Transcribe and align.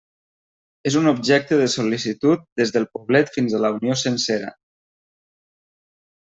És 0.91 0.95
un 1.01 1.09
objecte 1.11 1.59
de 1.59 1.67
sol·licitud 1.73 2.49
des 2.63 2.73
del 2.77 2.89
poblet 2.97 3.31
fins 3.37 3.53
a 3.53 3.63
la 3.67 3.73
Unió 3.79 4.01
sencera. 4.07 4.51